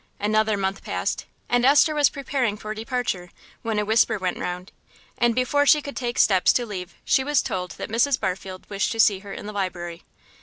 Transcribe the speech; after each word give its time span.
Another 0.19 0.57
month 0.57 0.83
passed, 0.83 1.27
and 1.47 1.63
Esther 1.63 1.93
was 1.93 2.09
preparing 2.09 2.57
for 2.57 2.73
departure 2.73 3.29
when 3.61 3.77
a 3.77 3.85
whisper 3.85 4.17
went 4.17 4.39
round, 4.39 4.71
and 5.15 5.35
before 5.35 5.67
she 5.67 5.79
could 5.79 5.95
take 5.95 6.17
steps 6.17 6.51
to 6.53 6.65
leave 6.65 6.95
she 7.05 7.23
was 7.23 7.43
told 7.43 7.73
that 7.77 7.91
Mrs. 7.91 8.19
Barfield 8.19 8.67
wished 8.67 8.91
to 8.93 8.99
see 8.99 9.19
her 9.19 9.31
in 9.31 9.45
the 9.45 9.53
library. 9.53 10.01